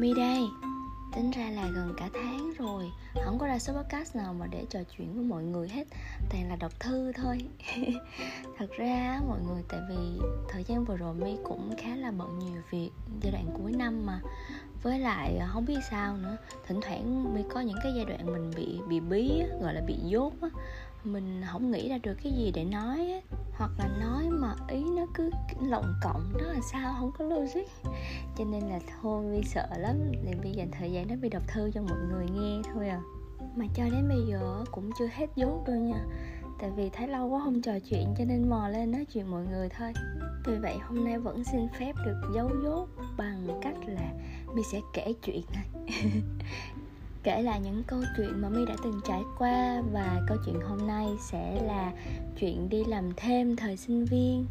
[0.00, 0.50] Mi đây.
[1.14, 2.92] Tính ra là gần cả tháng rồi.
[3.24, 5.84] Không có ra số podcast nào mà để trò chuyện với mọi người hết.
[6.30, 7.38] Toàn là đọc thư thôi.
[8.58, 12.38] Thật ra mọi người, tại vì thời gian vừa rồi Mi cũng khá là bận
[12.38, 12.90] nhiều việc
[13.22, 14.20] Giai đoạn cuối năm mà.
[14.82, 16.36] Với lại à, không biết sao nữa.
[16.66, 19.96] Thỉnh thoảng mi có những cái giai đoạn mình bị bị bí gọi là bị
[20.04, 20.32] dốt
[21.04, 23.22] mình không nghĩ ra được cái gì để nói
[23.60, 27.90] hoặc là nói mà ý nó cứ lộng cộng đó là sao, không có logic.
[28.38, 29.96] Cho nên là thôi vi sợ lắm.
[30.26, 33.00] Thì bây dành thời gian đó vi đọc thư cho mọi người nghe thôi à.
[33.56, 36.04] Mà cho đến bây giờ cũng chưa hết dốt đâu nha.
[36.60, 39.44] Tại vì thấy lâu quá không trò chuyện cho nên mò lên nói chuyện mọi
[39.44, 39.92] người thôi.
[40.46, 44.12] Vì vậy hôm nay vẫn xin phép được giấu dốt bằng cách là
[44.54, 45.68] mình sẽ kể chuyện này.
[47.22, 50.86] kể lại những câu chuyện mà mi đã từng trải qua và câu chuyện hôm
[50.86, 51.92] nay sẽ là
[52.38, 54.46] chuyện đi làm thêm thời sinh viên.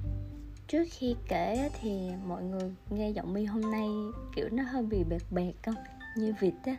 [0.67, 3.89] Trước khi kể thì mọi người nghe giọng mi hôm nay
[4.35, 5.75] kiểu nó hơi bị bẹt bẹt không?
[6.17, 6.75] Như vịt á.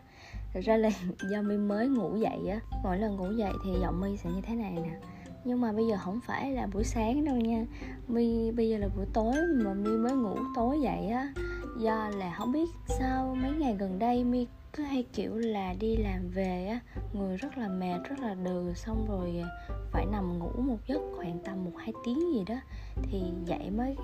[0.54, 0.90] Thật ra là
[1.30, 2.60] do mi mới ngủ dậy á.
[2.82, 4.98] Mỗi lần ngủ dậy thì giọng mi sẽ như thế này nè.
[5.44, 7.66] Nhưng mà bây giờ không phải là buổi sáng đâu nha.
[8.08, 11.32] Mi bây giờ là buổi tối mà mi mới ngủ tối dậy á.
[11.78, 15.96] Do là không biết sao mấy ngày gần đây mi cứ hay, kiểu là, đi
[15.96, 16.80] làm về á,
[17.12, 19.48] người rất là mệt, rất là đừ, xong rồi à,
[19.90, 22.56] phải nằm ngủ một giấc khoảng tầm một hai tiếng gì đó,
[23.02, 23.96] thì dậy mới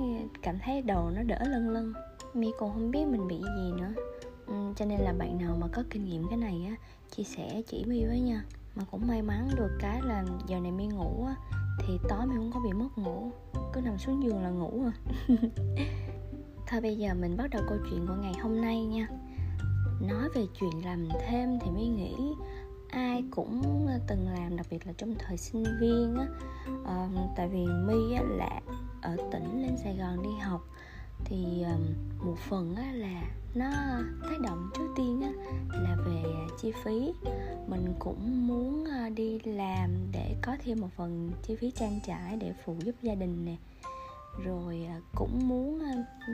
[0.42, 1.92] cảm thấy đầu nó đỡ lân lân
[2.34, 3.92] mi còn không biết mình bị gì nữa.
[4.77, 6.75] Cho nên là bạn nào mà có kinh nghiệm cái này á,
[7.17, 8.44] chia sẻ chỉ mi với nha.
[8.75, 11.34] Mà cũng may mắn được cái là giờ này mi ngủ á,
[11.87, 13.31] thì tối mi không có bị mất ngủ,
[13.72, 14.92] cứ nằm xuống giường là ngủ à.
[16.67, 19.09] Thôi bây giờ mình bắt đầu câu chuyện của ngày hôm nay nha
[20.09, 22.15] nói về chuyện làm thêm thì mi nghĩ
[22.89, 26.27] ai cũng từng làm đặc biệt là trong thời sinh viên á.
[26.87, 28.61] À, tại vì mi á, là
[29.03, 30.61] ở tỉnh lên sài gòn đi học
[31.25, 31.79] thì ờ,
[32.25, 33.23] một phần á, là
[33.55, 33.71] nó
[34.22, 35.31] tác động trước tiên á,
[35.69, 36.23] là về
[36.62, 37.12] chi phí.
[37.67, 42.37] Mình cũng muốn ờ, đi làm để có thêm một phần chi phí trang trải
[42.37, 43.56] để phụ giúp gia đình nè
[44.45, 45.83] rồi à, cũng muốn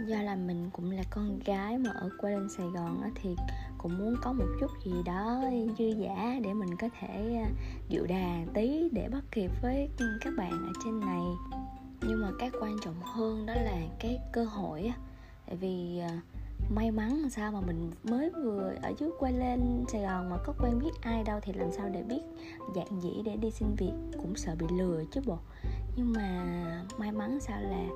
[0.06, 3.36] do là mình cũng là con gái mà ở quê lên sài gòn thì
[3.78, 5.42] cũng muốn có một chút gì đó
[5.78, 7.44] dư giả để mình có thể
[7.88, 9.88] điệu đà tí để bắt kịp với
[10.20, 11.22] các bạn ở trên này.
[12.02, 14.92] Nhưng mà cái quan trọng hơn đó là cái cơ hội
[15.46, 16.20] tại vì à,
[16.74, 20.36] may mắn làm sao mà mình mới vừa ở dưới quê lên Sài Gòn mà
[20.44, 22.20] có quen biết ai đâu thì làm sao để biết
[22.74, 25.38] dạng dĩ để đi xin việc cũng sợ bị lừa chứ bộ
[25.96, 26.44] nhưng mà
[26.98, 27.86] may mắn sao là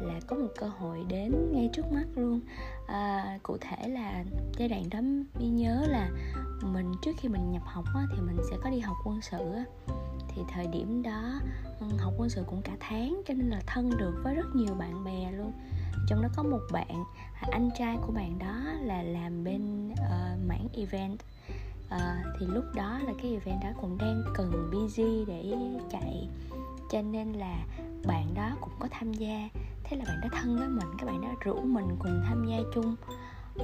[0.00, 2.40] là có một cơ hội đến ngay trước mắt luôn.
[2.86, 4.24] À, cụ thể là
[4.58, 5.00] giai đoạn đó
[5.40, 6.10] mi nhớ là
[6.62, 9.52] mình trước khi mình nhập học á, thì mình sẽ có đi học quân sự
[9.52, 9.64] á.
[10.28, 11.40] Thì thời điểm đó
[11.80, 14.74] ừ, học quân sự cũng cả tháng cho nên là thân được với rất nhiều
[14.74, 15.52] bạn bè luôn.
[16.08, 17.04] Trong đó có một bạn
[17.40, 21.18] anh trai của bạn đó là làm bên uh, mảng event.
[21.86, 25.54] Uh, thì lúc đó là cái event đó cũng đang cần busy để
[25.90, 26.28] chạy
[26.90, 27.64] cho nên là
[28.06, 29.48] bạn đó cũng có tham gia.
[29.84, 32.56] Thế là bạn đó thân với mình các bạn đó rủ mình cùng tham gia
[32.74, 32.96] chung.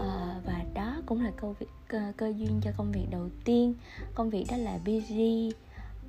[0.00, 3.74] À, và đó cũng là câu việc cơ, cơ duyên cho công việc đầu tiên.
[4.14, 5.52] Công việc đó là busy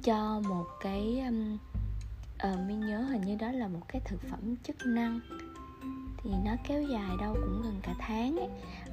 [0.04, 1.58] cho một cái um,
[2.54, 5.20] uh, mình nhớ hình như đó là một cái thực phẩm chức năng.
[6.18, 8.50] Thì nó kéo dài đâu cũng gần cả tháng ấy.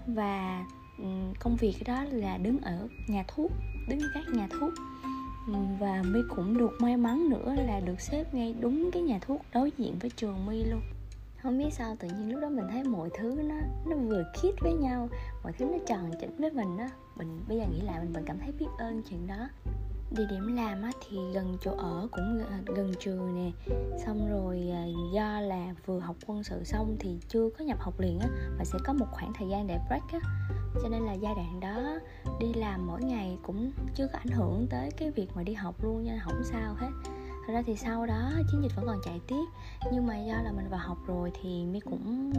[0.06, 0.66] và
[0.98, 3.52] um, công việc đó là đứng ở nhà thuốc
[3.88, 4.72] đứng các nhà thuốc.
[5.52, 9.18] Ừ, và mi cũng được may mắn nữa là được xếp ngay đúng cái nhà
[9.20, 10.80] thuốc đối diện với trường mi luôn.
[11.42, 13.54] Không biết sao tự nhiên lúc đó mình thấy mọi thứ nó
[13.86, 15.08] nó vừa khít với nhau,
[15.42, 16.90] mọi thứ nó tròn chỉnh với mình á.
[17.16, 19.48] Mình bây giờ nghĩ lại mình vẫn cảm thấy biết ơn chuyện đó
[20.10, 23.50] địa điểm làm á, thì gần chỗ ở cũng à, gần trường nè.
[24.04, 24.84] Xong rồi à,
[25.14, 28.28] do là vừa học quân sự xong thì chưa có nhập học liền á
[28.58, 30.18] và sẽ có một khoảng thời gian để break á.
[30.82, 31.98] Cho nên là giai đoạn đó
[32.40, 35.84] đi làm mỗi ngày cũng chưa có ảnh hưởng tới cái việc mà đi học
[35.84, 36.90] luôn nha không sao hết
[37.50, 39.44] thật ra thì sau đó chiến dịch vẫn còn chạy tiếp.
[39.92, 42.32] Nhưng mà do là mình vào học rồi thì mi cũng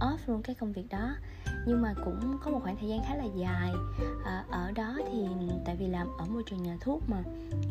[0.00, 1.14] off luôn cái công việc đó.
[1.66, 3.72] Nhưng mà cũng có một khoảng thời gian khá là dài.
[4.24, 5.28] À, ở đó thì
[5.64, 7.22] tại vì làm ở môi trường nhà thuốc mà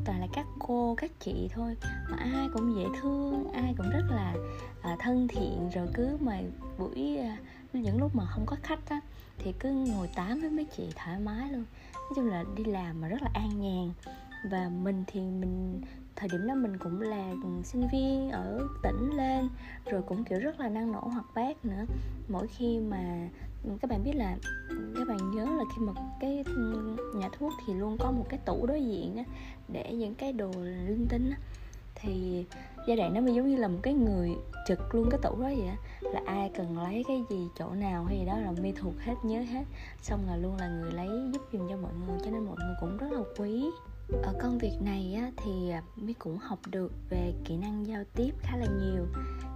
[0.05, 1.75] toàn là các cô các chị thôi.
[1.83, 4.33] Mà ai cũng dễ thương ai cũng rất là
[4.81, 5.69] à, thân thiện.
[5.75, 6.39] Rồi cứ mà
[6.77, 7.37] buổi à,
[7.73, 9.01] những lúc mà không có khách á
[9.37, 11.65] thì cứ ngồi tám với mấy chị thoải mái luôn.
[11.93, 13.91] Nói chung là đi làm mà rất là an nhàn.
[14.51, 15.81] Và mình thì mình
[16.19, 17.33] thời điểm đó mình cũng là
[17.63, 19.49] sinh viên ở tỉnh lên,
[19.85, 21.85] rồi cũng, kiểu, rất là năng nổ hoạt bát nữa.
[22.29, 23.29] Mỗi khi mà,
[23.81, 24.37] các bạn biết là,
[24.95, 26.43] các bạn nhớ là khi mà cái
[27.15, 29.23] nhà thuốc thì luôn có một cái tủ đối diện á,
[29.67, 31.37] để những cái đồ linh tinh á.
[31.95, 32.45] Thì
[32.87, 34.31] giai đoạn đó mình giống như là một cái người
[34.67, 35.69] trực luôn cái tủ đó vậy
[36.01, 39.15] là ai cần lấy cái gì chỗ nào hay gì đó là mi thuộc hết,
[39.23, 39.63] nhớ hết.
[40.01, 42.75] Xong là luôn là người lấy giúp giùm cho mọi người, cho nên mọi người
[42.79, 43.65] cũng rất là quý
[44.11, 48.03] ở công việc này á, thì à, mới cũng học được về kỹ năng giao
[48.15, 49.05] tiếp khá là nhiều.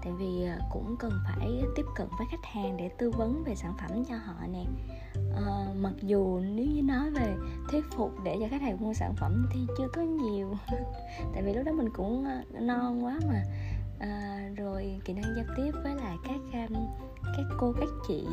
[0.03, 3.55] Tại vì à, cũng cần phải tiếp cận với khách hàng để tư vấn về
[3.55, 4.65] sản phẩm cho họ nè.
[5.35, 7.35] À, mặc dù nếu như nói về
[7.69, 10.57] thuyết phục để cho khách hàng mua sản phẩm thì chưa có nhiều.
[11.33, 13.43] Tại vì lúc đó mình cũng à, non quá mà.
[13.99, 16.69] À, rồi kỹ năng giao tiếp với lại các
[17.37, 18.27] các cô các chị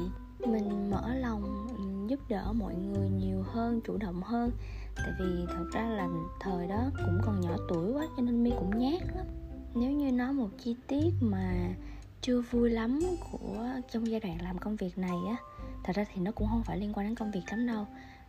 [0.46, 4.50] mình mở lòng ừ, giúp đỡ mọi người nhiều hơn, chủ động hơn.
[4.96, 6.08] Tại vì thật ra là
[6.40, 9.26] thời đó cũng còn nhỏ tuổi quá, cho nên mi cũng nhát lắm.
[9.74, 11.74] Nếu như nói một chi tiết mà
[12.20, 13.00] chưa vui lắm
[13.32, 15.36] của trong giai đoạn làm công việc này á,
[15.84, 17.86] thật ra thì nó cũng không phải liên quan đến công việc lắm đâu,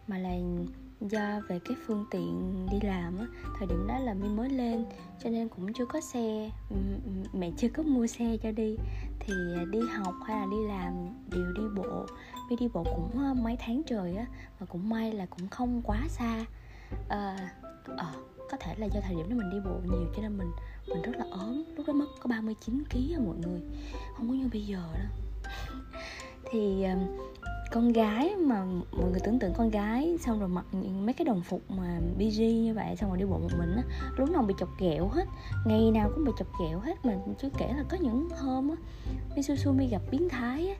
[0.07, 0.35] mà là
[1.01, 3.25] do về cái phương tiện đi làm á
[3.57, 4.85] thời điểm đó là mi mới lên
[5.23, 6.49] cho nên cũng chưa có xe.
[6.69, 6.75] Ừ,
[7.05, 8.75] ừ, mẹ chưa có mua xe cho đi.
[9.19, 10.93] Thì à, đi học hay là đi làm
[11.31, 12.05] đều đi bộ.
[12.49, 14.25] Mi đi bộ cũng mấy tháng trời á
[14.59, 16.45] và cũng may là cũng không quá xa.
[17.09, 17.37] À,
[17.97, 18.13] à,
[18.51, 20.51] có thể là do thời điểm đó mình đi bộ nhiều cho nên mình
[20.87, 21.63] mình rất là ốm.
[21.75, 23.61] Lúc đó mất có 39 kg à mọi người.
[24.17, 25.05] Không có như bây giờ đó
[26.51, 26.91] thì ờ,
[27.71, 31.25] con gái mà mọi người tưởng tượng con gái xong rồi mặc những mấy cái
[31.25, 33.83] đồng phục mà bg như vậy xong rồi đi bộ một mình á,
[34.17, 35.25] lúc nào bị chọc ghẹo hết.
[35.65, 38.75] Ngày nào cũng bị chọc ghẹo hết mà chứ kể là có những hôm á
[39.77, 40.75] mi gặp biến thái á,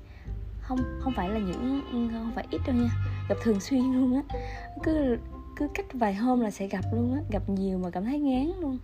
[0.61, 2.89] không không phải là những, không phải ít đâu nha,
[3.29, 4.37] gặp thường xuyên luôn á.
[4.83, 5.17] Cứ
[5.55, 8.51] cứ cách vài hôm là sẽ gặp luôn á, gặp nhiều mà cảm thấy ngán
[8.61, 8.77] luôn.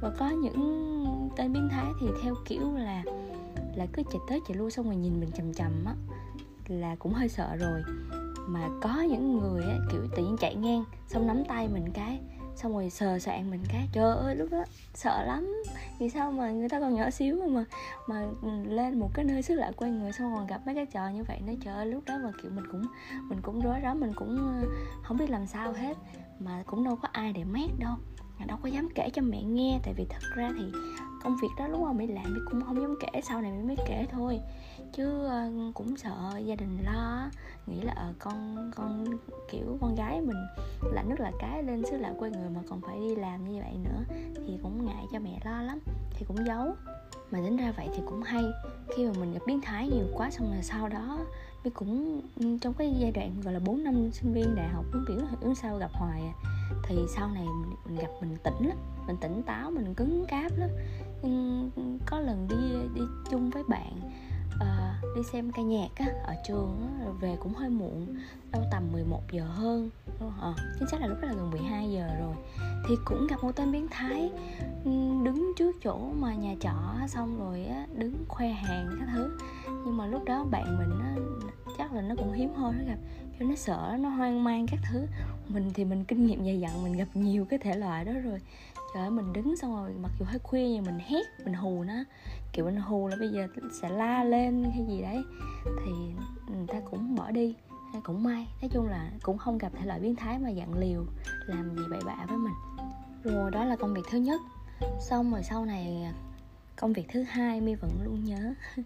[0.00, 1.06] Và có những
[1.36, 3.02] tên biến thái thì theo kiểu là
[3.74, 5.94] là cứ chạy tới chạy lui xong rồi nhìn mình chầm chầm á,
[6.68, 7.82] là cũng hơi sợ rồi.
[8.48, 12.20] Mà có những người á, kiểu tự nhiên chạy ngang, xong nắm tay mình cái,
[12.56, 13.88] xong rồi sờ soạn mình cái.
[13.92, 14.64] Trời ơi, lúc đó
[14.94, 15.62] sợ lắm.
[15.98, 17.64] Vì sao mà người ta còn nhỏ xíu mà
[18.06, 20.86] mà ừ, lên một cái nơi xứ lạ quen người xong còn gặp mấy cái
[20.86, 22.82] trò như vậy nó trời ơi, lúc đó mà, kiểu, mình cũng
[23.28, 24.66] mình cũng rối rắm, mình cũng ờ,
[25.02, 25.96] không biết làm sao hết.
[26.38, 27.94] Mà cũng đâu có ai để mát đâu
[28.46, 29.80] đâu có dám kể cho mẹ nghe.
[29.82, 30.64] Tại vì thật ra thì
[31.22, 33.76] công việc đó lúc mà mới làm thì cũng không dám kể sau này mới
[33.86, 34.40] kể thôi.
[34.92, 37.30] Chứ ờ, cũng sợ gia đình lo
[37.66, 39.04] nghĩ là uh, con con
[39.50, 40.46] kiểu con gái mình
[40.92, 43.62] lạnh nước là cái lên xứ lạ quê người mà còn phải đi làm như
[43.62, 45.78] vậy nữa thì cũng ngại cho mẹ lo lắm
[46.10, 46.74] thì cũng giấu.
[47.30, 48.44] Mà tính ra vậy thì cũng hay
[48.96, 51.18] khi mà mình gặp biến thái nhiều quá xong rồi sau đó
[51.64, 54.84] mình cũng ừ, trong cái giai đoạn gọi là 4 năm sinh viên đại học
[54.92, 56.34] cũng biểu hiểu sao gặp hoài à
[56.84, 58.76] thì sau này mình, mình gặp mình tỉnh lắm
[59.06, 60.70] mình tỉnh táo mình cứng cáp lắm
[62.06, 62.56] có lần đi
[62.94, 63.92] đi chung với bạn
[64.54, 68.16] uh, đi xem ca nhạc á ở trường á, rồi về cũng hơi muộn
[68.52, 69.90] đâu tầm 11 giờ hơn
[70.40, 72.34] à, chính xác là lúc đó là gần 12 giờ rồi.
[72.88, 74.30] Thì cũng gặp một tên biến thái
[75.24, 79.38] đứng trước chỗ mà nhà trọ xong rồi á đứng khoe hàng các thứ.
[79.66, 81.14] Nhưng mà lúc đó bạn mình á
[81.78, 82.98] chắc là nó cũng hiếm hoi nó gặp
[83.38, 85.06] cho nó sợ nó hoang mang các thứ.
[85.48, 88.38] Mình thì mình kinh nghiệm dày dặn mình gặp nhiều cái thể loại đó rồi
[88.94, 91.84] trời ơi mình đứng xong rồi mặc dù hơi khuya nhưng mình hét mình hù
[91.84, 91.94] nó.
[92.52, 93.46] Kiểu mình hù là bây giờ
[93.82, 95.22] sẽ la lên hay gì đấy.
[95.84, 95.92] Thì
[96.48, 97.56] người ta cũng bỏ đi
[98.04, 98.48] cũng may.
[98.62, 101.04] Nói chung là cũng không gặp thể loại biến thái mà dặn liều
[101.46, 102.54] làm gì bậy bạ với mình.
[103.24, 104.40] Rồi đó là công việc thứ nhất.
[105.00, 106.12] Xong rồi sau này
[106.76, 108.54] công việc thứ hai mi vẫn luôn nhớ.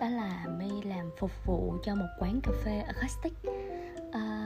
[0.00, 3.32] Đó là mi làm phục vụ cho một quán cà phê acoustic.
[4.12, 4.39] À,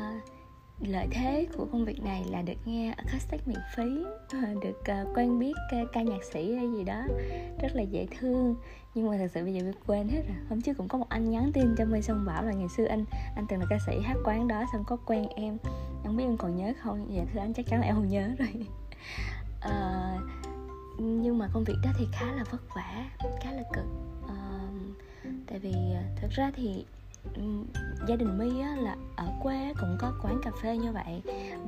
[0.88, 5.06] lợi thế của công việc này là được nghe acoustic miễn phí ờ, được ờ,
[5.14, 5.52] quen biết
[5.92, 7.02] ca nhạc sĩ hay gì đó
[7.62, 8.56] rất là dễ thương.
[8.94, 10.36] Nhưng mà thật sự bây giờ mình quên hết rồi.
[10.48, 12.84] Hôm trước cũng có một anh nhắn tin cho mình xong bảo là ngày xưa
[12.84, 13.04] anh
[13.36, 15.58] anh từng là ca sĩ hát quán đó xong có quen em.
[16.04, 17.06] Không biết em còn nhớ không?
[17.14, 18.66] Dạ thưa anh chắc chắn là em không nhớ rồi.
[19.60, 20.18] À,
[20.98, 23.10] nhưng mà công việc đó thì khá là vất vả
[23.42, 23.84] khá là cực.
[24.28, 24.68] À,
[25.46, 25.74] tại vì
[26.16, 26.84] thật ra thì
[28.08, 31.22] gia đình my á, là ở quê cũng có quán cà phê như vậy.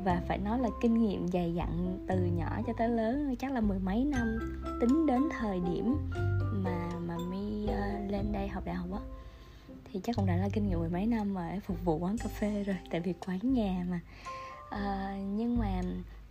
[0.05, 3.61] Và phải nói là kinh nghiệm dày dặn từ nhỏ cho tới lớn chắc là
[3.61, 4.39] mười mấy năm
[4.81, 5.97] tính đến thời điểm
[6.53, 9.01] mà mà my uh, lên đây học đại học á
[9.93, 12.29] thì chắc cũng đã là kinh nghiệm mười mấy năm mà phục vụ quán cà
[12.29, 14.01] phê rồi tại vì quán nhà mà.
[14.69, 15.83] Uh, nhưng mà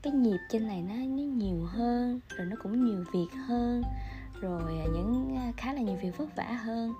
[0.01, 3.83] cái nhịp trên này nó nó nhiều hơn rồi nó cũng nhiều việc hơn
[4.41, 6.93] rồi những ờ, khá là nhiều việc vất vả hơn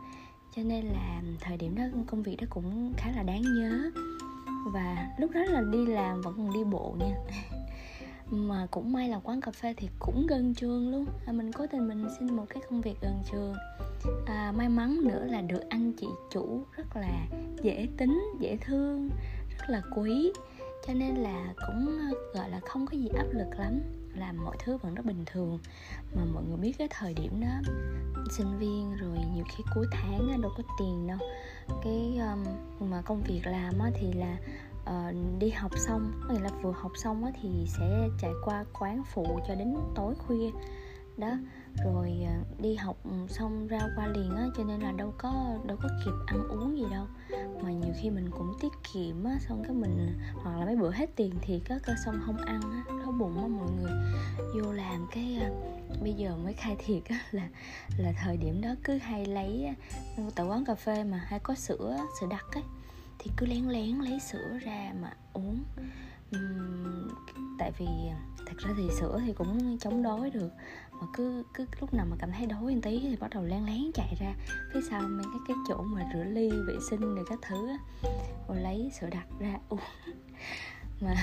[0.56, 3.92] cho nên là thời điểm đó công việc đó cũng khá là đáng nhớ.
[4.66, 7.16] Và lúc đó là đi làm vẫn còn đi bộ nha.
[8.32, 11.06] Mà cũng may là quán cà phê thì cũng gần trường luôn.
[11.26, 13.54] À, mình cố tình mình xin một cái công việc gần trường.
[14.26, 17.28] À, may mắn nữa là được anh chị chủ rất là
[17.62, 19.10] dễ tính dễ thương
[19.60, 20.32] rất là quý.
[20.88, 23.80] Cho nên là cũng ờ, gọi là không có gì áp lực lắm
[24.18, 25.60] làm mọi thứ vẫn rất bình thường.
[26.16, 27.72] Mà mọi người biết cái thời điểm đó
[28.32, 31.18] sinh viên rồi nhiều khi cuối tháng đâu có tiền đâu.
[31.84, 32.44] Cái um,
[32.90, 34.38] mà công việc làm thì là
[34.84, 39.04] uh, đi học xong có nghĩa là vừa học xong thì sẽ chạy qua quán
[39.14, 40.52] phụ cho đến tối khuya.
[41.18, 41.32] Đó
[41.84, 45.58] rồi ờ, đi học ừ, xong ra qua liền á, cho nên là đâu có
[45.66, 47.06] đâu có kịp ăn uống gì đâu.
[47.64, 50.92] Mà nhiều khi mình cũng tiết kiệm á, xong cái mình, hoặc là mấy bữa
[50.92, 53.92] hết tiền thì có cơ xong không ăn á đói bụng á mọi người.
[54.54, 55.50] Vô làm cái ờ,
[56.02, 57.50] bây giờ mới khai thiệt á, là
[57.98, 59.76] là thời điểm đó cứ hay lấy
[60.36, 62.64] tại quán cà phê mà hay có sữa sữa đặc ấy
[63.20, 65.64] thì cứ lén lén lấy sữa ra mà uống.
[66.36, 67.10] Uhm,
[67.60, 67.88] tại vì
[68.46, 70.50] thật ra thì sữa thì cũng chống đói được
[70.92, 73.66] mà cứ cứ lúc nào mà cảm thấy đói một tí thì bắt đầu lén
[73.66, 74.34] lén chạy ra
[74.74, 77.78] phía sau mấy cái cái chỗ mà rửa ly vệ sinh rồi các thứ á.
[78.48, 79.80] Rồi lấy sữa đặc ra uống.
[81.02, 81.16] Mà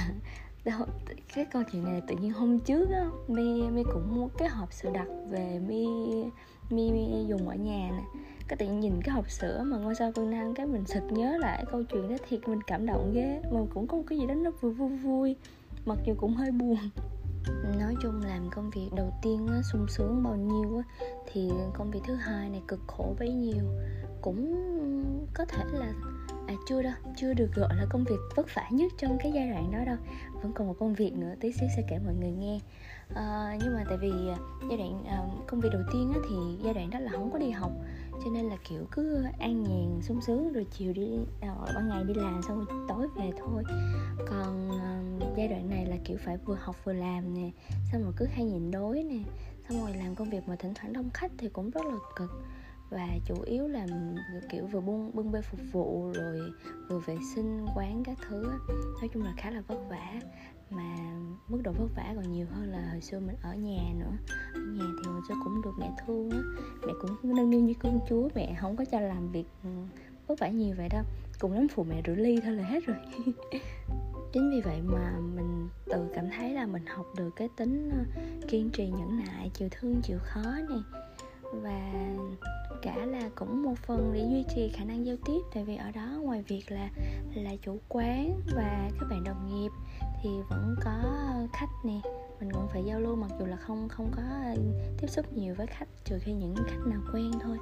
[0.64, 0.86] đâu,
[1.34, 4.72] cái câu chuyện này tự nhiên hôm trước á mi mi cũng mua cái hộp
[4.72, 5.86] sữa đặc về mi
[6.70, 8.20] mi, mi dùng ở nhà nè
[8.58, 11.36] cái tự nhìn cái hộp sữa mà ngôi sao phương nam cái mình sực nhớ
[11.38, 13.40] lại câu chuyện đó thiệt mình cảm động ghê.
[13.52, 15.36] Mà cũng có một cái gì đó nó vui vui vui
[15.84, 16.78] mặc dù cũng hơi buồn.
[17.78, 21.90] Nói chung làm công việc đầu tiên á, sung sướng bao nhiêu á, thì công
[21.90, 23.64] việc thứ hai này cực khổ bấy nhiêu.
[24.22, 24.54] Cũng
[25.34, 25.92] có thể là
[26.46, 29.50] à chưa đâu chưa được gọi là công việc vất vả nhất trong cái giai
[29.50, 29.96] đoạn đó đâu.
[30.42, 32.60] Vẫn còn một công việc nữa tí xíu sẽ kể mọi người nghe.
[33.14, 34.36] À, nhưng mà tại vì à,
[34.68, 37.38] giai đoạn à, công việc đầu tiên á, thì giai đoạn đó là không có
[37.38, 37.72] đi học
[38.24, 42.04] cho nên là kiểu cứ an nhàn sung sướng rồi chiều đi à, ban ngày
[42.04, 43.62] đi làm xong rồi tối về thôi.
[44.26, 47.50] Còn uh, giai đoạn này là kiểu phải vừa học vừa làm nè
[47.92, 49.18] xong rồi cứ hay nhịn đối nè
[49.68, 52.30] xong rồi làm công việc mà thỉnh thoảng đông khách thì cũng rất là cực.
[52.90, 53.86] Và chủ yếu là
[54.50, 56.40] kiểu vừa bưng bưng bê phục vụ rồi
[56.88, 58.42] vừa vệ sinh quán các thứ
[59.00, 60.20] nói chung là khá là vất vả
[60.74, 61.12] mà
[61.48, 64.12] mức độ vất vả còn nhiều hơn là hồi xưa mình ở nhà nữa.
[64.54, 66.38] Ở nhà thì hồi xưa cũng được mẹ thương á,
[66.86, 69.70] mẹ cũng nâng niu như công chúa, mẹ không có cho làm việc ừ,
[70.26, 71.04] vất vả nhiều vậy đâu.
[71.38, 72.96] Cùng lắm phụ mẹ rửa ly thôi là hết rồi.
[74.32, 78.22] Chính vì vậy mà mình tự cảm thấy là mình học được cái tính ờ,
[78.48, 80.82] kiên trì, nhẫn nại, chịu thương, chịu khó này
[81.52, 81.92] và
[82.82, 85.90] cả là cũng một phần để duy trì khả năng giao tiếp, tại vì ở
[85.90, 86.90] đó ngoài việc là
[87.34, 89.70] là chủ quán và các bạn đồng nghiệp
[90.22, 90.92] thì vẫn có
[91.52, 92.00] khách nè.
[92.40, 94.22] Mình cũng phải giao lưu mặc dù là không không có
[94.98, 97.58] tiếp xúc nhiều với khách trừ khi những khách nào quen thôi.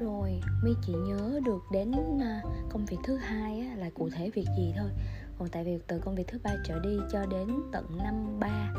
[0.00, 4.30] Rồi mi chỉ nhớ được đến à, công việc thứ hai á, là cụ thể
[4.30, 4.90] việc gì thôi.
[5.38, 8.72] Còn tại vì từ công việc thứ ba trở đi cho đến tận năm ba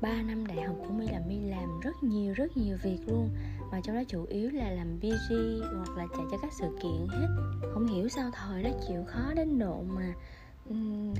[0.00, 3.28] ba năm đại học của mi là mi làm rất nhiều rất nhiều việc luôn.
[3.72, 5.34] Mà trong đó chủ yếu là làm BG
[5.76, 7.28] hoặc là chạy cho các sự kiện hết.
[7.74, 10.14] Không hiểu sao thời đó chịu khó đến độ mà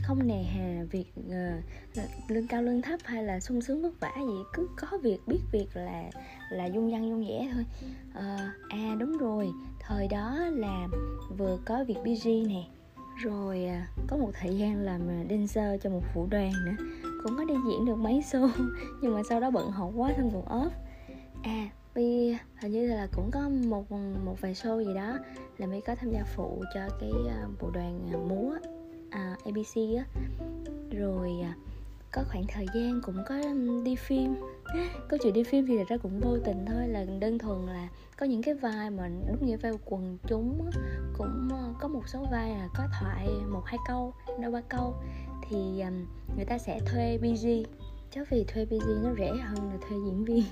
[0.02, 4.12] không nề hà việc uh, lương cao lương thấp hay là sung sướng vất vả
[4.16, 6.10] gì cứ có việc biết việc là
[6.50, 7.64] là dung dăng dung dẻ thôi.
[8.10, 10.88] Uh, à đúng rồi thời đó là
[11.38, 12.64] vừa có việc busy nè
[13.22, 16.84] rồi uh, có một thời gian làm dancer cho một vũ đoàn nữa
[17.22, 18.50] cũng có đi diễn được mấy show
[19.02, 20.70] nhưng mà sau đó bận học quá xong cũng off.
[21.42, 23.92] À Bi hình như là cũng có một
[24.24, 25.18] một vài show gì đó
[25.58, 28.56] là Mi có tham gia phụ cho cái uh, bộ đoàn múa
[29.12, 30.04] à, abc á.
[30.90, 31.54] Rồi à,
[32.12, 33.34] có khoảng thời gian cũng có
[33.84, 34.34] đi phim.
[35.08, 37.88] Câu chuyện đi phim thì thật ra cũng vô tình thôi là đơn thuần là
[38.18, 40.80] có những cái vai mà đúng nghĩa vai quần chúng á,
[41.18, 44.94] cũng ờ, có một số vai là có thoại một hai câu đâu ba câu.
[45.48, 47.46] Thì um, người ta sẽ thuê BG
[48.10, 50.44] chứ vì thuê BG nó rẻ hơn là thuê diễn viên.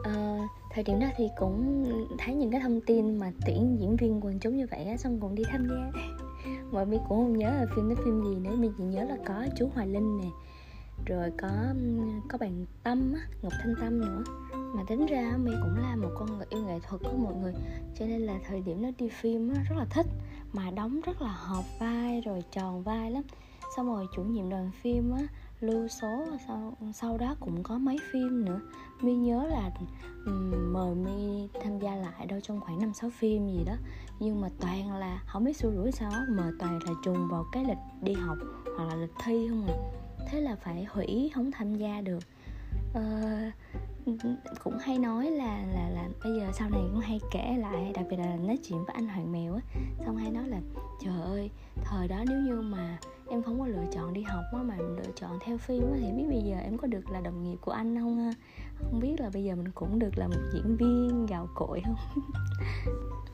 [0.00, 1.84] Uh, thời điểm đó thì cũng
[2.18, 5.20] thấy những cái thông tin mà tuyển diễn viên quần chúng như vậy á xong
[5.20, 6.00] cũng đi tham gia.
[6.70, 9.16] Ngoài mi cũng không nhớ là phim đó phim gì nữa, mình chỉ nhớ là
[9.26, 10.28] có chú hoài linh nè,
[11.06, 11.48] rồi có
[12.28, 14.24] có bạn tâm á, ngọc thanh tâm nữa.
[14.74, 17.54] Mà tính ra mi cũng là một con người yêu nghệ thuật của mọi người,
[17.98, 20.06] cho nên là thời điểm nó đi phim á, rất là thích,
[20.52, 23.22] mà đóng rất là hợp vai rồi tròn vai lắm.
[23.76, 25.22] Xong rồi chủ nhiệm đoàn phim á,
[25.60, 28.60] lưu số, sau sau đó cũng có mấy phim nữa
[29.02, 29.70] mi nhớ là
[30.26, 33.74] um, mời mi tham gia lại đâu trong khoảng năm sáu phim gì đó.
[34.20, 37.64] Nhưng mà toàn là không biết xui rủi sao mà toàn là trùng vào cái
[37.64, 38.38] lịch đi học
[38.76, 39.74] hoặc là lịch thi không à.
[40.30, 42.22] Thế là phải hủy không tham gia được.
[42.90, 43.52] Uh,
[44.64, 48.06] cũng hay nói là là là bây giờ sau này cũng hay kể lại đặc
[48.10, 49.60] biệt là nói chuyện với anh hoàng mèo á.
[50.04, 50.60] Xong hay nói là
[51.00, 51.50] trời ơi
[51.84, 52.98] thời đó nếu như mà
[53.30, 56.42] em không có lựa chọn đi học mà lựa chọn theo phim thì biết bây
[56.42, 58.32] giờ em có được là đồng nghiệp của anh không ha?
[58.78, 61.96] Không biết là bây giờ mình cũng được là một diễn viên gạo cội không?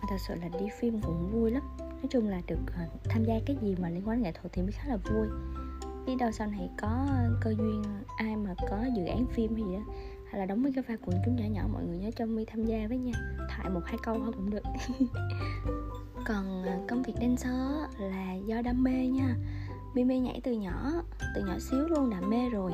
[0.08, 1.62] Thật sự là đi phim cũng vui lắm.
[1.78, 4.52] Nói chung là được ờ, tham gia cái gì mà liên quan đến nghệ thuật
[4.52, 5.26] thì mới khá là vui.
[6.06, 9.54] Biết đâu sau này có ờ, cơ duyên ờ, ai mà có dự án phim
[9.54, 9.92] gì đó,
[10.30, 12.44] hay là đóng mấy cái vai quần chúng nhỏ nhỏ, mọi người nhớ cho mi
[12.44, 13.12] tham gia với nha.
[13.56, 14.62] Thoại một, hai câu thôi cũng được.
[16.26, 17.54] Còn công việc dancer
[17.98, 19.34] là do đam mê nha.
[19.94, 20.92] Mimi mê nhảy từ nhỏ
[21.34, 22.72] từ nhỏ xíu luôn đã mê rồi.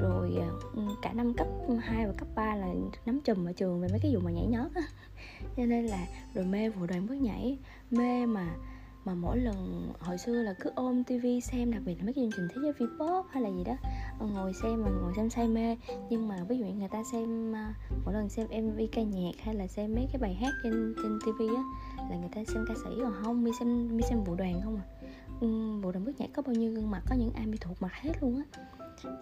[0.00, 1.46] Rồi ờ, ừ, cả năm cấp
[1.80, 2.66] 2 và cấp 3 là
[3.06, 4.82] nắm chùm ở trường về mấy cái vụ mà nhảy nhót á.
[5.56, 7.58] Cho nên là, rồi mê vụ đoàn bước nhảy,
[7.90, 8.56] mê mà
[9.04, 12.24] mà mỗi lần, hồi xưa là cứ ôm tivi xem đặc biệt là mấy cái
[12.24, 13.76] chương trình thế giới Vpop hay là gì đó
[14.18, 15.76] ờ, ngồi xem mà ngồi xem say mê.
[16.10, 17.64] Nhưng mà ví dụ như người ta xem ờ,
[18.04, 21.18] mỗi lần xem mv ca nhạc hay là xem mấy cái bài hát trên trên
[21.26, 21.62] tivi á,
[22.10, 24.76] là người ta xem ca sĩ, còn không, mi xem mi xem vũ đoàn không
[24.76, 24.97] à.
[25.40, 25.48] Ừ,
[25.82, 27.92] bộ đoàn bước nhảy có bao nhiêu gương mặt có những ai bị thuộc mặt
[27.92, 28.60] hết luôn á.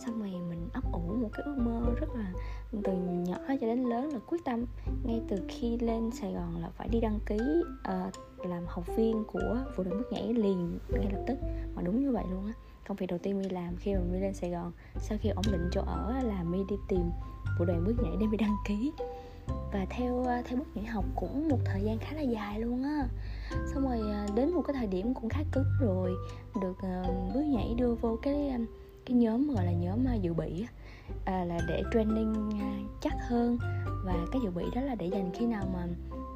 [0.06, 2.32] Xong rồi mình ấp ủ một cái ước mơ rất là
[2.85, 2.92] từ
[3.26, 4.64] nhỏ cho đến lớn là quyết tâm
[5.04, 9.25] ngay từ khi lên sài gòn là phải đi đăng ký uh, làm học viên
[9.25, 11.38] của vụ đoàn bước nhảy liền ngay lập tức.
[11.75, 12.52] Mà đúng như vậy luôn á.
[12.88, 15.44] Công việc đầu tiên mi làm khi mà mi lên sài gòn sau khi ổn
[15.52, 17.11] định chỗ ở là mi đi tìm
[17.58, 18.92] vụ đoàn bước nhảy để mi đăng ký.
[19.73, 22.82] Và theo ờ, theo bước nhảy học cũng một thời gian khá là dài luôn
[22.82, 23.08] á
[23.74, 26.14] xong rồi à, đến một cái thời điểm cũng khá cứng rồi
[26.62, 28.58] được à, bước nhảy đưa vô cái à,
[29.06, 30.66] cái nhóm gọi là nhóm dự bị
[31.24, 32.50] à, là để training
[33.00, 33.58] chắc hơn.
[34.04, 35.86] Và cái dự bị đó là để dành khi nào mà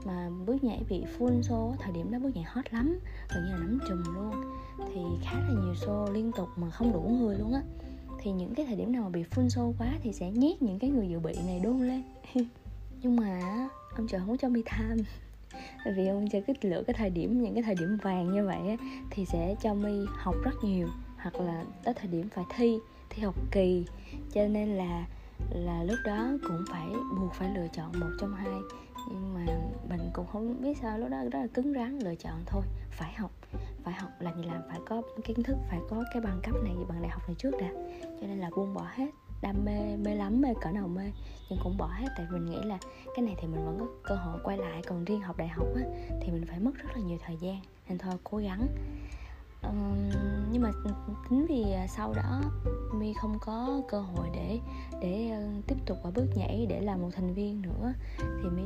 [0.04, 2.98] mà bước nhảy bị full show thời điểm đó bước nhảy hot lắm
[3.34, 4.30] gần như là nắm chùm luôn.
[4.94, 7.62] Thì khá là nhiều show liên tục mà không đủ người luôn á.
[8.22, 10.78] Thì những cái thời điểm nào mà bị full show quá thì sẽ nhét những
[10.78, 12.02] cái người dự bị này đôn lên.
[13.02, 13.40] Nhưng mà
[13.96, 14.96] ông trời không có cho me tham
[15.96, 18.76] vì ông sẽ cứ lựa cái thời điểm, những cái thời điểm vàng như vậy
[19.10, 22.78] thì sẽ cho mi học rất nhiều, hoặc là tới thời điểm phải thi
[23.10, 23.84] thi học kỳ.
[24.32, 25.06] Cho nên là
[25.50, 26.88] là lúc đó cũng phải
[27.18, 28.60] buộc phải lựa chọn một trong hai.
[29.08, 29.46] Nhưng mà
[29.88, 33.12] mình cũng không biết sao lúc đó rất là cứng rắn, lựa chọn thôi, phải
[33.12, 33.30] học
[33.84, 36.74] phải học làm gì làm, phải có kiến thức, phải có cái bằng cấp này,
[36.88, 37.70] bằng đại học này trước đã.
[38.02, 39.10] Cho nên là buông bỏ hết
[39.42, 41.12] đam mê mê lắm mê cỡ nào mê
[41.50, 42.08] nhưng cũng bỏ hết.
[42.16, 42.78] Tại mình nghĩ là
[43.16, 44.82] cái này thì mình vẫn có cơ hội quay lại.
[44.86, 45.82] Còn riêng học đại học á
[46.22, 47.60] thì mình phải mất rất là nhiều thời gian.
[47.88, 48.66] Nên thôi cố gắng.
[49.62, 50.10] Um,
[50.52, 50.70] nhưng mà
[51.30, 52.40] tính vì à, sau đó
[52.94, 54.58] mi không có cơ hội để
[55.00, 57.92] để ờ, tiếp tục ở bước nhảy để làm một thành viên nữa
[58.42, 58.62] thì mi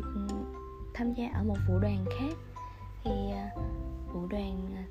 [0.95, 2.37] tham gia ở một vụ đoàn khác.
[3.05, 3.51] Thì à,
[4.13, 4.85] vũ vụ đoàn à,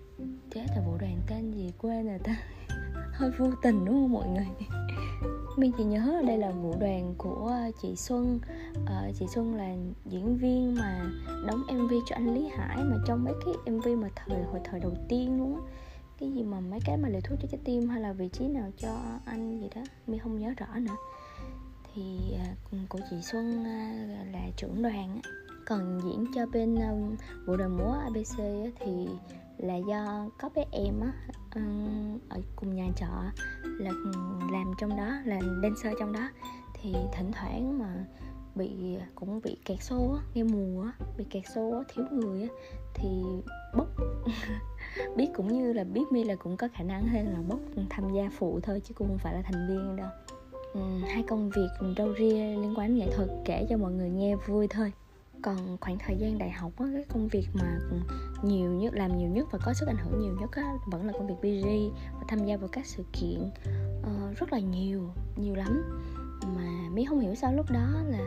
[0.52, 2.36] chết là vụ đoàn tên gì quên rồi ta?
[3.14, 4.68] Hơi vô tình đúng không mọi người?
[5.58, 8.40] Mình chỉ nhớ là đây là vũ đoàn của ờ, chị Xuân.
[8.86, 11.12] À, chị Xuân là diễn viên mà
[11.48, 14.80] đóng MV cho anh Lý Hải mà trong mấy cái MV mà thời hồi thời
[14.80, 15.62] đầu tiên luôn á.
[16.20, 18.48] Cái gì mà mấy cái mà liều thuốc cho trái tim hay là vị trí
[18.48, 20.96] nào cho anh gì đó mình không nhớ rõ nữa.
[21.94, 22.56] Thì à,
[22.90, 25.32] của chị Xuân à, là trưởng đoàn á.
[25.66, 27.16] Còn diễn cho bên um,
[27.48, 29.08] bộ đoàn múa ABC á, thì
[29.58, 31.14] là do có bé em á
[32.30, 33.32] ở cùng nhà trọ
[33.64, 33.92] là
[34.52, 36.30] làm trong đó là dancer trong đó.
[36.74, 38.06] Thì thỉnh thoảng mà
[38.56, 42.42] bị cũng bị kẹt xô á nghe mùa á bị kẹt xô á thiếu người
[42.42, 42.48] á
[42.94, 43.10] thì
[43.78, 43.88] bốc.
[45.16, 48.14] Biết cũng như là biết mi là cũng có khả năng hay là bốc tham
[48.14, 50.10] gia phụ thôi chứ cũng không phải là thành viên đâu.
[50.74, 54.10] Ừ, hai công việc râu ria liên quan đến nghệ thuật kể cho mọi người
[54.10, 54.94] nghe vui thôi
[55.44, 57.80] còn khoảng thời gian đại học á cái công việc mà
[58.44, 61.14] nhiều nhất làm nhiều nhất và có sức ảnh hưởng nhiều nhất á, vẫn là
[61.14, 61.68] công việc BG
[62.14, 63.52] và tham gia vào các sự kiện
[64.00, 66.00] uh, rất là nhiều nhiều lắm.
[66.56, 68.20] Mà mi không hiểu sao lúc đó là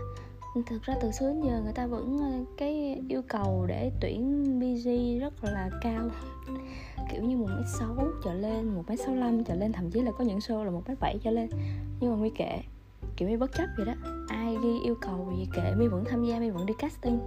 [0.67, 4.43] thực ra từ xưa đến giờ người ta vẫn ờ, cái yêu cầu để tuyển
[4.61, 6.09] BG rất là cao.
[7.13, 9.15] Kiểu như một mét sáu trở lên một mét sáu
[9.47, 11.49] trở lên thậm chí là có những show là một mét bảy trở lên.
[12.01, 12.59] Nhưng mà nguy kệ
[13.17, 13.95] kiểu như bất chấp vậy đó.
[14.29, 17.19] Ai ghi yêu cầu gì kệ, mi vẫn tham gia, mi vẫn đi casting.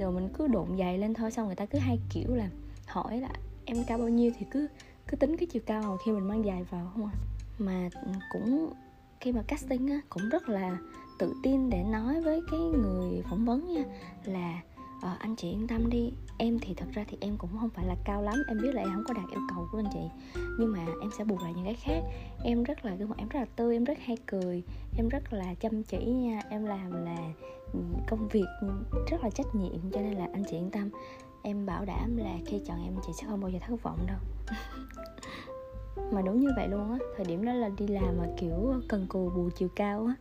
[0.00, 2.48] Rồi mình cứ độn dày lên thôi, xong người ta cứ hay kiểu là
[2.86, 3.28] hỏi là,
[3.64, 4.32] em cao bao nhiêu?
[4.38, 4.68] Thì cứ
[5.08, 7.12] cứ tính cái chiều cao khi mình mang dài vào, không à?
[7.58, 8.72] Mà ừ, cũng
[9.20, 10.78] khi mà casting á, cũng rất là
[11.18, 13.84] tự tin để nói với cái người phỏng vấn nha,
[14.24, 14.60] là
[15.04, 16.12] à, anh chị yên tâm đi.
[16.38, 18.34] Em thì thật ra thì em cũng không phải là cao lắm.
[18.48, 20.32] Em biết là em không có đạt yêu cầu của anh chị.
[20.58, 22.02] Nhưng mà em sẽ bù lại những cái khác.
[22.44, 24.62] Em rất là gương mặt em rất là tươi em rất hay cười.
[24.96, 26.40] Em rất là chăm chỉ nha.
[26.50, 27.18] Em làm là
[27.72, 28.46] ừ, công việc
[29.10, 30.88] rất là trách nhiệm cho nên là anh chị yên tâm.
[31.42, 34.18] Em bảo đảm là khi chọn em chị sẽ không bao giờ thất vọng đâu.
[36.12, 39.06] mà đúng như vậy luôn á thời điểm đó là đi làm mà kiểu cần
[39.08, 40.14] cù bù chiều cao á.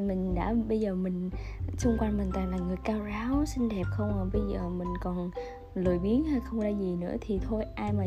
[0.00, 1.30] Mình đã bây giờ mình
[1.78, 4.24] xung quanh mình toàn là người cao ráo xinh đẹp không à.
[4.32, 5.30] Bây giờ mình còn
[5.74, 8.04] lười biếng hay không ra gì nữa thì thôi ai mà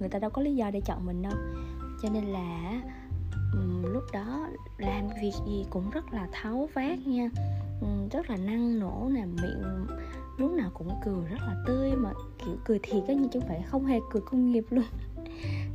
[0.00, 1.32] người ta đâu có lý do để chọn mình đâu.
[2.02, 2.82] Cho nên là
[3.52, 4.48] um, lúc đó
[4.78, 7.30] làm việc gì cũng rất là tháo vát nha.
[7.80, 9.86] Um, rất là năng nổ nè miệng
[10.38, 13.48] lúc nào cũng cười rất là tươi mà kiểu cười thiệt á như chứ không
[13.48, 14.84] phải không hề cười công nghiệp luôn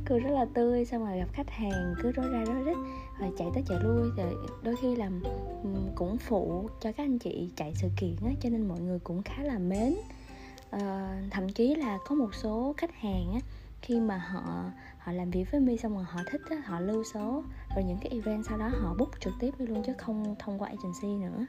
[0.04, 2.76] cười rất là tươi xong rồi gặp khách hàng cứ rối ra rối rít
[3.18, 4.10] rồi chạy tới chạy lui.
[4.16, 5.22] Rồi đôi khi làm
[5.94, 9.22] cũng phụ cho các anh chị chạy sự kiện á cho nên mọi người cũng
[9.22, 9.94] khá là mến.
[10.70, 13.40] À, thậm chí là có một số khách hàng á
[13.82, 17.04] khi mà họ họ làm việc với mi xong rồi họ thích á, họ lưu
[17.04, 17.44] số.
[17.76, 20.58] Rồi những cái event sau đó họ book trực tiếp đi luôn chứ không thông
[20.58, 21.46] qua agency nữa.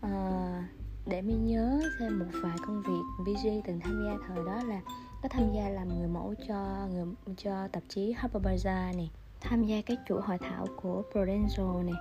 [0.00, 0.68] À,
[1.06, 4.80] để mi nhớ thêm một vài công việc BG từng tham gia thời đó là
[5.22, 7.04] có tham gia làm người mẫu cho người
[7.36, 11.94] cho tạp chí Harper Bazaar này tham gia cái chuỗi hội thảo của Prudential này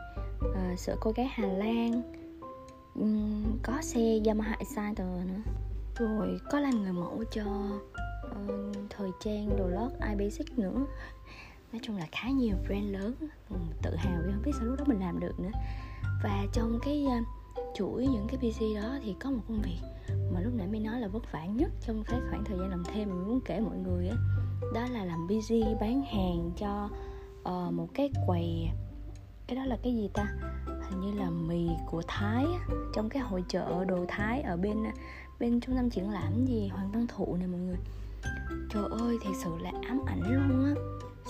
[0.55, 2.01] à, ờ, sữa cô gái Hà Lan.
[2.95, 5.51] Um, có xe Yamaha Exciter nữa.
[5.95, 7.43] Rồi có làm người mẫu cho
[8.25, 10.86] uh, thời trang đồ lót iBasic nữa.
[11.71, 13.13] Nói chung là khá nhiều brand lớn.
[13.49, 15.51] Ừ, tự hào vì không biết sao lúc đó mình làm được nữa.
[16.23, 17.27] Và trong cái uh,
[17.75, 19.79] chuỗi những cái PC đó thì có một công việc
[20.34, 22.84] mà lúc nãy mới nói là vất vả nhất trong cái khoảng thời gian làm
[22.93, 24.15] thêm mình muốn kể mọi người á
[24.73, 26.89] đó là làm busy bán hàng cho
[27.41, 28.69] uh, một cái quầy
[29.49, 30.25] cái đó là cái gì ta?
[30.89, 34.84] Hình như là mì của thái á, trong cái hội chợ đồ thái ở bên
[35.39, 37.77] bên trung tâm triển lãm gì hoàng Văn thụ này mọi người.
[38.69, 40.82] Trời ơi thật sự là ám ảnh luôn á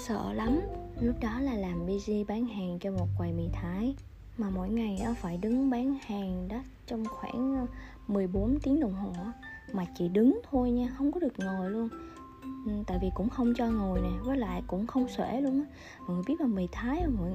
[0.08, 0.60] sợ lắm.
[1.02, 3.96] Lúc đó là làm busy bán hàng cho một quầy mì thái
[4.40, 7.66] mà mỗi ngày phải đứng bán hàng đó trong khoảng ờ,
[8.08, 9.14] 14 tiếng đồng hồ
[9.74, 11.90] mà chỉ đứng thôi nha, không có được ngồi luôn.
[12.66, 15.66] Ừ, tại vì cũng không cho ngồi nè, với lại cũng không xuể luôn á.
[16.08, 17.32] Mọi người biết là mì thái mọi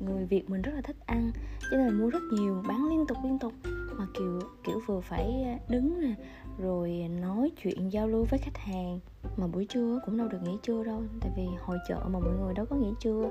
[0.00, 1.30] người việt mình rất là thích ăn,
[1.70, 3.52] cho nên là mua rất nhiều, bán liên tục liên tục.
[3.98, 6.14] Mà kiểu kiểu vừa phải ờ, đứng nè
[6.58, 9.00] rồi nói chuyện giao lưu với khách hàng.
[9.36, 11.02] Mà buổi trưa cũng đâu được nghỉ trưa đâu.
[11.20, 13.28] Tại vì hội chợ mà mọi người đâu có nghỉ trưa.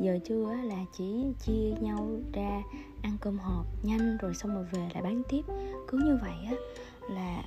[0.00, 2.62] Giờ trưa là chỉ chia nhau ra
[3.02, 5.42] ăn cơm hộp nhanh rồi xong rồi về lại bán tiếp.
[5.88, 6.54] Cứ như vậy á,
[7.10, 7.42] là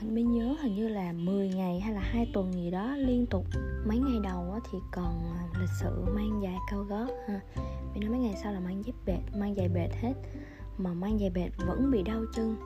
[0.00, 3.26] mình mới nhớ hình như là 10 ngày hay là hai tuần gì đó liên
[3.26, 3.44] tục.
[3.86, 7.40] Mấy ngày đầu thì còn à, lịch sự mang giày cao gót, ha.
[7.94, 10.12] Vì nó mấy ngày sau là mang dép bệt, mang giày bệt hết.
[10.78, 12.56] Mà mang giày bệt vẫn bị đau chân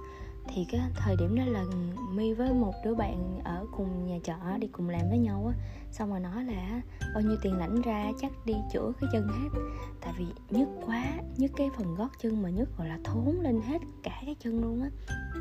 [0.48, 1.64] thì cái thời điểm đó là
[2.12, 5.54] mi với một đứa bạn ở cùng nhà trọ đi cùng làm với nhau á.
[5.90, 6.80] Xong rồi nói là
[7.14, 9.60] bao nhiêu tiền lãnh ra, chắc đi chữa cái chân hết.
[10.00, 11.04] Tại vì nhức quá,
[11.36, 14.62] nhức cái phần gót chân mà nhức gọi là thốn lên hết cả cái chân
[14.62, 14.90] luôn á.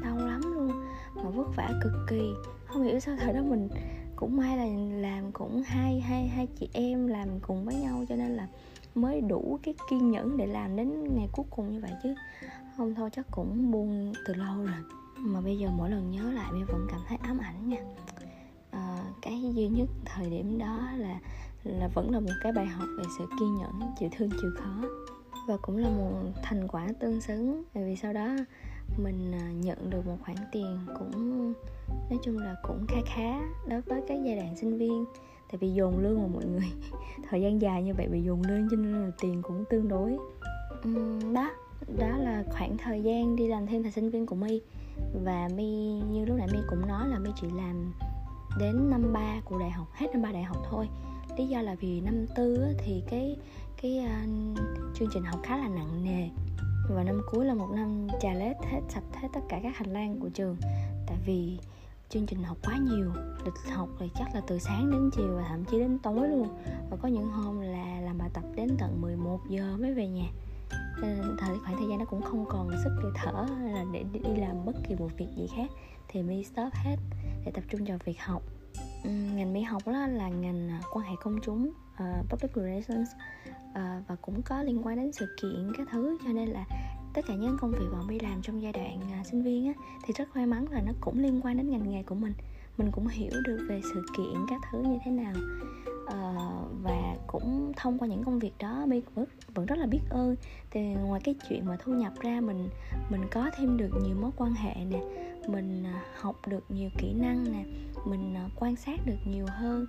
[0.04, 0.72] Đau lắm luôn,
[1.16, 2.34] mà vất vả cực kỳ.
[2.66, 3.70] Không hiểu sao thời đó mình
[4.16, 4.66] cũng may là
[5.10, 8.48] làm cũng hai hai hai chị em làm cùng với nhau cho nên là
[8.96, 12.16] mới đủ cái kiên nhẫn để làm đến ngày cuối cùng như vậy chứ
[12.80, 14.84] không thôi chắc cũng buông từ lâu rồi.
[15.18, 17.84] Mà bây giờ mỗi lần nhớ lại mi vẫn cảm thấy ám ảnh nha.
[18.72, 21.20] À, cái duy nhất thời điểm đó là
[21.64, 24.90] là vẫn là một cái bài học về sự kiên nhẫn chịu thương chịu khó.
[25.48, 26.12] Và cũng là một
[26.44, 28.36] thành quả tương xứng tại vì sau đó
[29.04, 31.54] mình à, nhận được một khoản tiền cũng
[32.10, 35.06] nói chung là cũng khá khá đối với cái giai đoạn sinh viên.
[35.52, 36.72] Tại vì dồn lương mà mọi người.
[37.30, 40.18] Thời gian dài như vậy bị dồn lương cho nên là tiền cũng tương đối.
[40.88, 41.52] Uhm, đó
[41.88, 44.62] đó là khoảng thời gian đi làm thêm thời sinh viên của my.
[45.24, 47.94] Và my như lúc nãy my cũng nói là my chỉ làm
[48.60, 50.88] đến năm ba của đại học hết năm ba đại học thôi.
[51.38, 53.38] Lý do là vì năm tư thì cái
[53.82, 54.60] cái uh,
[54.96, 56.30] chương trình học khá là nặng nề.
[56.90, 59.94] Và năm cuối là một năm trà lết hết sạch hết tất cả các hành
[59.94, 60.58] lang của trường.
[61.08, 61.60] Tại vì
[62.10, 63.12] chương trình học quá nhiều
[63.46, 66.48] lịch học thì chắc là từ sáng đến chiều và thậm chí đến tối luôn.
[66.90, 70.30] Và có những hôm là làm bài tập đến tận 11 giờ mới về nhà.
[71.02, 74.04] Ừ, thời khoảng thời gian đó cũng không còn sức để thở hay là để
[74.14, 75.72] đi làm bất kỳ một việc gì khác.
[76.08, 76.96] Thì mi stop hết
[77.46, 78.44] để tập trung vào việc học.
[79.04, 83.10] Ừ, ngành mi học đó là ngành à, quan hệ công chúng uh, public relations
[83.58, 86.18] uh, và cũng có liên quan đến sự kiện các thứ.
[86.26, 86.66] Cho nên là
[87.14, 89.74] tất cả những công việc bọn mi làm trong giai đoạn uh, sinh viên á,
[90.04, 92.34] thì rất may mắn là nó cũng liên quan đến ngành nghề của mình.
[92.78, 95.34] Mình cũng hiểu được về sự kiện các thứ như thế nào
[96.10, 100.02] uh, và cũng thông qua những công việc đó mi vẫn, vẫn rất là biết
[100.10, 100.36] ơn.
[100.72, 102.70] Thì ngoài cái chuyện mà thu nhập ra mình
[103.10, 105.00] mình có thêm được nhiều mối quan hệ nè
[105.48, 107.64] mình à, học được nhiều kỹ năng nè
[108.06, 109.86] mình à, quan sát được nhiều hơn.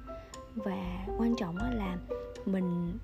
[0.55, 1.99] Và quan trọng là
[2.47, 2.99] mình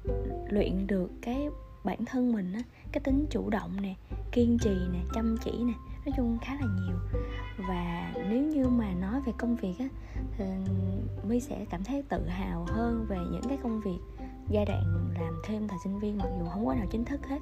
[0.49, 1.49] luyện được cái
[1.85, 3.95] bản thân mình á cái tính chủ động nè
[4.33, 5.73] kiên trì nè chăm chỉ nè
[6.07, 6.97] nói chung khá là nhiều.
[7.69, 9.89] Và nếu như mà nói về công việc á,
[10.39, 10.45] thì
[11.29, 13.99] my sẽ cảm thấy tự hào hơn về những cái công việc
[14.49, 14.83] giai đoạn
[15.21, 17.39] làm thêm thời sinh viên mặc dù không có nào chính thức hết.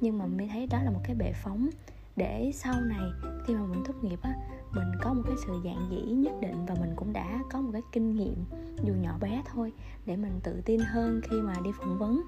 [0.00, 1.68] Nhưng mà my thấy đó là một cái bệ phóng
[2.16, 3.10] để sau này
[3.46, 4.34] khi mà mình tốt nghiệp á,
[4.72, 7.70] mình có một cái sự dạng dĩ nhất định và mình cũng đã có một
[7.72, 8.44] cái kinh nghiệm
[8.84, 9.72] dù nhỏ bé thôi
[10.06, 12.22] để mình tự tin hơn khi mà đi phỏng vấn.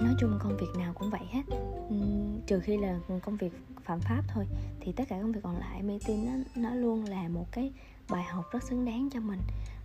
[0.00, 1.42] Nói chung công việc nào cũng vậy hết.
[1.88, 3.52] Uhm, trừ khi là công việc
[3.84, 4.46] phạm pháp thôi
[4.80, 7.72] thì tất cả công việc còn lại mê tin nó, nó luôn là một cái
[8.10, 9.40] bài học rất xứng đáng cho mình.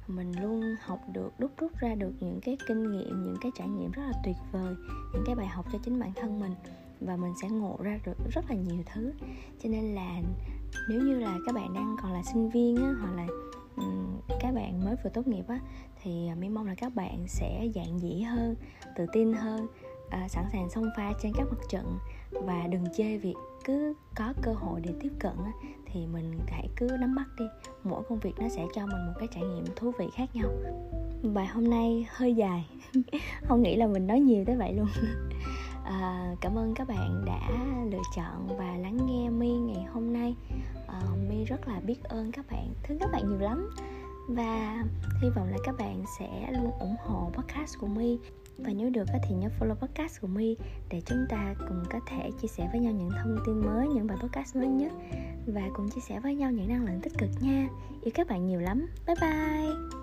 [0.08, 3.68] Mình luôn học được đúc rút ra được những cái kinh nghiệm những cái trải
[3.68, 4.76] nghiệm rất là tuyệt vời
[5.14, 6.52] những cái bài học cho chính bản thân mình
[7.02, 9.14] và mình sẽ ngộ ra được rất là nhiều thứ.
[9.64, 10.22] Cho nên là
[10.90, 13.28] nếu như là các bạn đang còn là sinh viên á, hoặc là
[13.76, 15.60] um, các bạn mới vừa tốt nghiệp á
[16.04, 18.56] thì à, mi mong là các bạn sẽ dạng dĩ hơn
[18.96, 19.68] tự tin hơn
[20.10, 21.98] à, sẵn sàng xông pha trên các mặt trận.
[22.32, 25.34] Và đừng chê việc cứ có cơ hội để tiếp cận
[25.86, 27.46] thì mình hãy cứ nắm bắt đi.
[27.84, 30.50] Mỗi công việc nó sẽ cho mình một cái trải nghiệm thú vị khác nhau.
[31.34, 32.66] Bài hôm nay hơi dài
[33.44, 34.88] không nghĩ là mình nói nhiều tới vậy luôn.
[35.84, 37.50] À, cảm ơn các bạn đã
[37.92, 40.36] lựa chọn và lắng nghe mi ngày hôm nay.
[40.88, 43.70] Ờ, à, mi rất là biết ơn các bạn thương các bạn nhiều lắm
[44.28, 44.84] và
[45.22, 48.20] hy vọng là các bạn sẽ luôn ủng hộ podcast của mi
[48.58, 50.56] và nếu được thì nhớ follow podcast của my
[50.90, 54.08] để chúng ta cùng có thể chia sẻ với nhau những thông tin mới, những
[54.08, 54.92] bài podcast mới nhất.
[55.48, 57.68] Và cùng chia sẻ với nhau những năng lượng tích cực nha.
[58.02, 58.88] Yêu các bạn nhiều lắm.
[59.08, 59.98] Bye bye.